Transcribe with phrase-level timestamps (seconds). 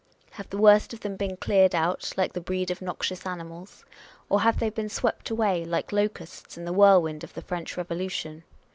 [0.31, 3.85] Have the worst of them been cleared out, like the breed of noxious animals?
[4.29, 8.41] Or have they been swept away, like locusts, in the whirlwind of the French Eevolution